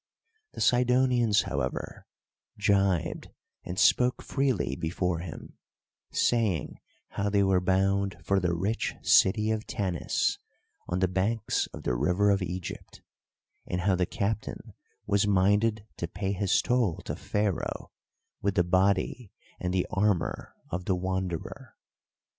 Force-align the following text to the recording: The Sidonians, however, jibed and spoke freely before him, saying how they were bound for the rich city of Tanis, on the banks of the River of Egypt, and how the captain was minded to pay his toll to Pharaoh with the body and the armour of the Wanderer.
The 0.53 0.61
Sidonians, 0.61 1.43
however, 1.43 2.07
jibed 2.57 3.29
and 3.63 3.77
spoke 3.77 4.23
freely 4.23 4.75
before 4.75 5.19
him, 5.19 5.59
saying 6.11 6.79
how 7.09 7.29
they 7.29 7.43
were 7.43 7.61
bound 7.61 8.17
for 8.23 8.39
the 8.39 8.55
rich 8.55 8.95
city 9.03 9.51
of 9.51 9.67
Tanis, 9.67 10.39
on 10.87 11.01
the 11.01 11.07
banks 11.07 11.67
of 11.67 11.83
the 11.83 11.93
River 11.93 12.31
of 12.31 12.41
Egypt, 12.41 13.03
and 13.67 13.81
how 13.81 13.95
the 13.95 14.07
captain 14.07 14.73
was 15.05 15.27
minded 15.27 15.85
to 15.97 16.07
pay 16.07 16.31
his 16.31 16.63
toll 16.63 17.01
to 17.03 17.15
Pharaoh 17.15 17.91
with 18.41 18.55
the 18.55 18.63
body 18.63 19.31
and 19.59 19.71
the 19.71 19.85
armour 19.91 20.55
of 20.71 20.85
the 20.85 20.95
Wanderer. 20.95 21.75